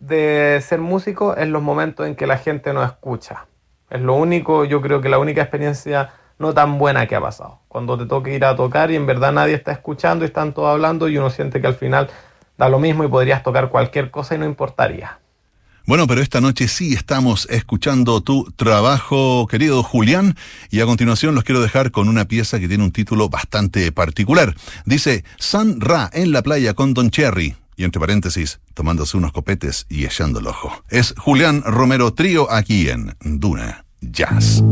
de 0.00 0.60
ser 0.60 0.80
músico 0.80 1.36
es 1.36 1.48
los 1.48 1.62
momentos 1.62 2.06
en 2.06 2.16
que 2.16 2.26
la 2.26 2.38
gente 2.38 2.72
no 2.72 2.82
escucha. 2.82 3.46
Es 3.90 4.00
lo 4.00 4.14
único, 4.14 4.64
yo 4.64 4.80
creo 4.80 5.00
que 5.00 5.08
la 5.08 5.18
única 5.18 5.42
experiencia 5.42 6.10
no 6.38 6.52
tan 6.52 6.78
buena 6.78 7.06
que 7.06 7.14
ha 7.14 7.20
pasado. 7.20 7.60
Cuando 7.68 7.96
te 7.96 8.06
toca 8.06 8.30
ir 8.30 8.44
a 8.44 8.56
tocar 8.56 8.90
y 8.90 8.96
en 8.96 9.06
verdad 9.06 9.32
nadie 9.32 9.54
está 9.54 9.72
escuchando 9.72 10.24
y 10.24 10.26
están 10.26 10.52
todos 10.52 10.68
hablando 10.68 11.08
y 11.08 11.16
uno 11.16 11.30
siente 11.30 11.60
que 11.60 11.66
al 11.66 11.74
final 11.74 12.10
da 12.58 12.68
lo 12.68 12.78
mismo 12.78 13.04
y 13.04 13.08
podrías 13.08 13.42
tocar 13.42 13.68
cualquier 13.70 14.10
cosa 14.10 14.34
y 14.34 14.38
no 14.38 14.44
importaría. 14.44 15.18
Bueno, 15.86 16.06
pero 16.06 16.22
esta 16.22 16.40
noche 16.40 16.66
sí 16.66 16.94
estamos 16.94 17.46
escuchando 17.50 18.22
tu 18.22 18.50
trabajo, 18.56 19.46
querido 19.46 19.82
Julián, 19.82 20.34
y 20.70 20.80
a 20.80 20.86
continuación 20.86 21.34
los 21.34 21.44
quiero 21.44 21.60
dejar 21.60 21.90
con 21.90 22.08
una 22.08 22.24
pieza 22.24 22.58
que 22.58 22.68
tiene 22.68 22.84
un 22.84 22.90
título 22.90 23.28
bastante 23.28 23.92
particular. 23.92 24.56
Dice 24.86 25.24
San 25.38 25.82
Ra 25.82 26.08
en 26.14 26.32
la 26.32 26.42
playa 26.42 26.72
con 26.72 26.94
Don 26.94 27.10
Cherry, 27.10 27.54
y 27.76 27.84
entre 27.84 28.00
paréntesis, 28.00 28.60
tomándose 28.72 29.18
unos 29.18 29.32
copetes 29.32 29.84
y 29.90 30.06
echando 30.06 30.38
el 30.38 30.46
ojo. 30.46 30.72
Es 30.88 31.14
Julián 31.18 31.62
Romero 31.62 32.14
Trío 32.14 32.50
aquí 32.50 32.88
en 32.88 33.14
Duna 33.20 33.84
Jazz. 34.00 34.62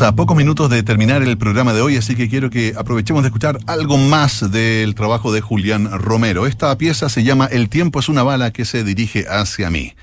A 0.00 0.14
pocos 0.14 0.36
minutos 0.36 0.70
de 0.70 0.84
terminar 0.84 1.22
el 1.22 1.36
programa 1.36 1.72
de 1.72 1.80
hoy, 1.80 1.96
así 1.96 2.14
que 2.14 2.28
quiero 2.28 2.50
que 2.50 2.72
aprovechemos 2.78 3.24
de 3.24 3.28
escuchar 3.28 3.58
algo 3.66 3.98
más 3.98 4.48
del 4.52 4.94
trabajo 4.94 5.32
de 5.32 5.40
Julián 5.40 5.90
Romero. 5.90 6.46
Esta 6.46 6.78
pieza 6.78 7.08
se 7.08 7.24
llama 7.24 7.46
El 7.46 7.68
tiempo 7.68 7.98
es 7.98 8.08
una 8.08 8.22
bala 8.22 8.52
que 8.52 8.64
se 8.64 8.84
dirige 8.84 9.26
hacia 9.28 9.70
mí. 9.70 9.94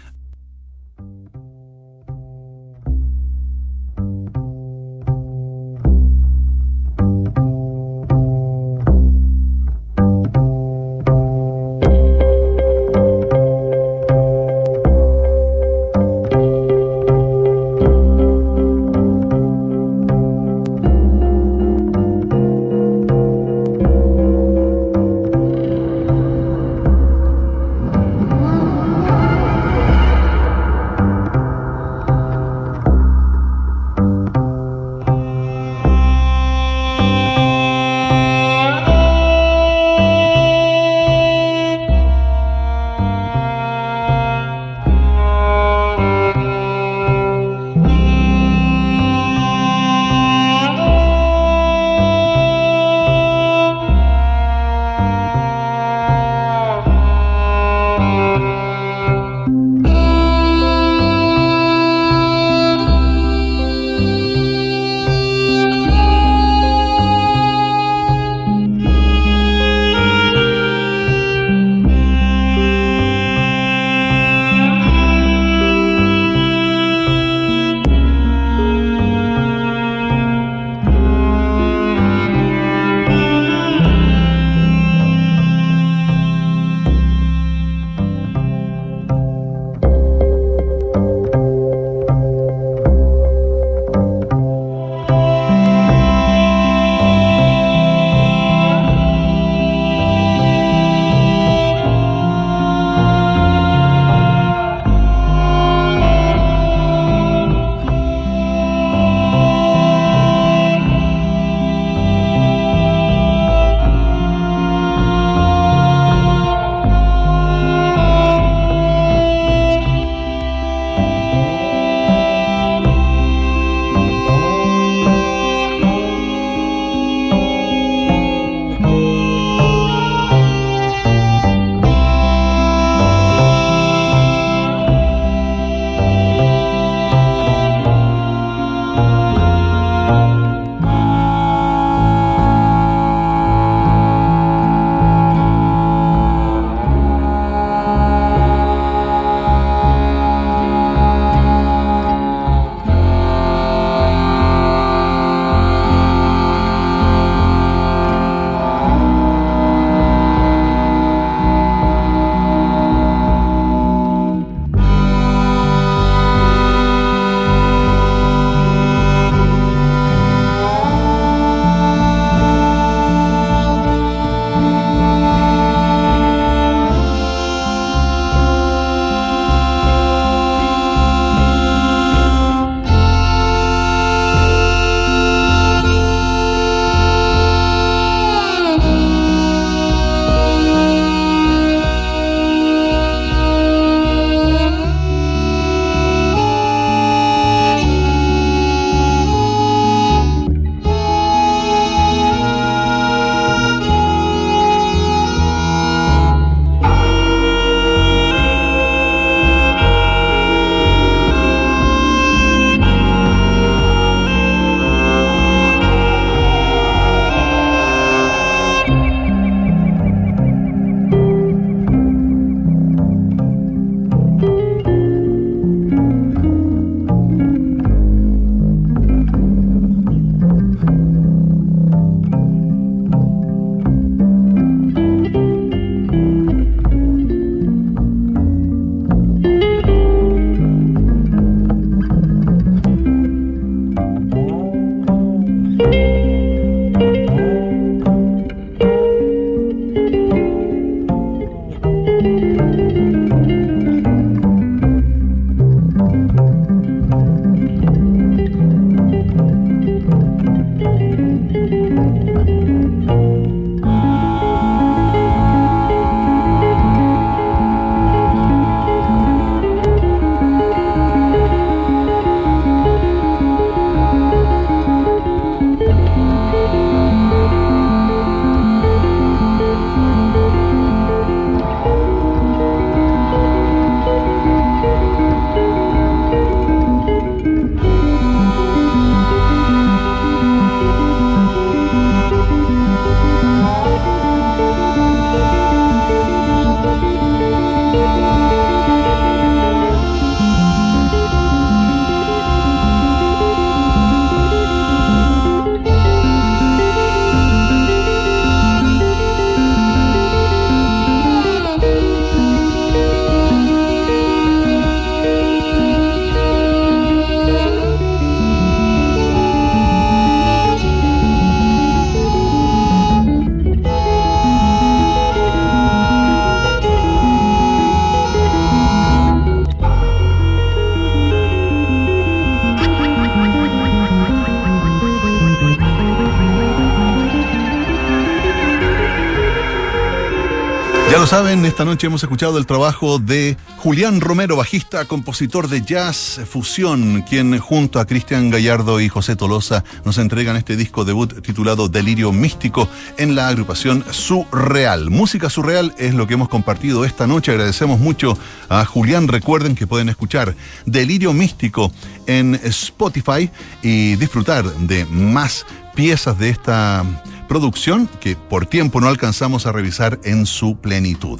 Lo 341.25 341.29
saben, 341.29 341.65
esta 341.65 341.85
noche 341.85 342.05
hemos 342.05 342.21
escuchado 342.21 342.59
el 342.59 342.67
trabajo 342.67 343.17
de 343.17 343.57
Julián 343.77 344.21
Romero, 344.21 344.57
bajista, 344.57 345.05
compositor 345.05 345.69
de 345.69 345.81
jazz 345.81 346.39
fusión, 346.47 347.23
quien 347.23 347.57
junto 347.57 347.99
a 347.99 348.05
Cristian 348.05 348.51
Gallardo 348.51 349.01
y 349.01 349.09
José 349.09 349.35
Tolosa 349.35 349.83
nos 350.03 350.19
entregan 350.19 350.55
este 350.55 350.75
disco 350.75 351.03
debut 351.03 351.41
titulado 351.41 351.89
Delirio 351.89 352.31
Místico 352.31 352.87
en 353.17 353.33
la 353.33 353.47
agrupación 353.47 354.05
Surreal. 354.11 355.09
Música 355.09 355.49
surreal 355.49 355.95
es 355.97 356.13
lo 356.13 356.27
que 356.27 356.35
hemos 356.35 356.47
compartido 356.47 357.05
esta 357.05 357.25
noche. 357.25 357.53
Agradecemos 357.53 357.99
mucho 357.99 358.37
a 358.69 358.85
Julián. 358.85 359.27
Recuerden 359.27 359.73
que 359.73 359.87
pueden 359.87 360.09
escuchar 360.09 360.53
Delirio 360.85 361.33
Místico 361.33 361.91
en 362.27 362.53
Spotify 362.53 363.49
y 363.81 364.15
disfrutar 364.17 364.63
de 364.65 365.05
más 365.05 365.65
piezas 365.95 366.37
de 366.37 366.49
esta 366.49 367.03
producción 367.47 368.09
que 368.19 368.35
por 368.35 368.65
tiempo 368.65 369.01
no 369.01 369.07
alcanzamos 369.07 369.65
a 369.65 369.71
revisar 369.71 370.19
en 370.23 370.45
su 370.45 370.77
plenitud. 370.77 371.39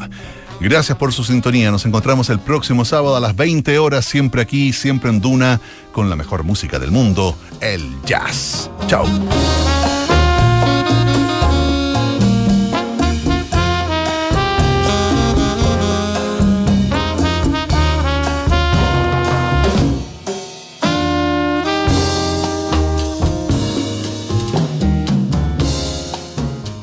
Gracias 0.60 0.98
por 0.98 1.14
su 1.14 1.24
sintonía. 1.24 1.72
Nos 1.72 1.86
encontramos 1.86 2.30
el 2.30 2.40
próximo 2.40 2.86
sábado 2.86 3.16
a 3.16 3.20
las 3.20 3.36
20 3.36 3.78
horas, 3.80 4.06
siempre 4.06 4.42
aquí, 4.42 4.74
siempre 4.74 5.10
en 5.10 5.20
Duna, 5.20 5.60
con 5.92 6.10
la 6.10 6.16
mejor 6.16 6.44
música 6.44 6.80
del 6.80 6.92
mundo, 6.92 7.38
el 7.62 7.84
jazz. 8.06 8.70
Chao. 8.88 9.06